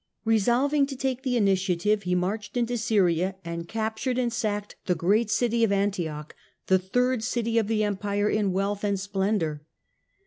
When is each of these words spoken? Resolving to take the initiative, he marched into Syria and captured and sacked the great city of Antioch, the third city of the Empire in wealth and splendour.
Resolving 0.25 0.87
to 0.87 0.95
take 0.95 1.21
the 1.21 1.37
initiative, 1.37 2.01
he 2.01 2.15
marched 2.15 2.57
into 2.57 2.75
Syria 2.75 3.35
and 3.45 3.67
captured 3.67 4.17
and 4.17 4.33
sacked 4.33 4.75
the 4.87 4.95
great 4.95 5.29
city 5.29 5.63
of 5.63 5.71
Antioch, 5.71 6.35
the 6.65 6.79
third 6.79 7.23
city 7.23 7.59
of 7.59 7.67
the 7.67 7.83
Empire 7.83 8.27
in 8.27 8.51
wealth 8.51 8.83
and 8.83 8.99
splendour. 8.99 9.61